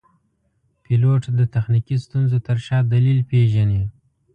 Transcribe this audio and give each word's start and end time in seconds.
پیلوټ 0.83 1.23
د 1.39 1.39
تخنیکي 1.53 1.95
ستونزو 2.05 2.37
تر 2.47 2.57
شا 2.65 2.77
دلیل 2.93 3.19
پېژني. 3.29 3.83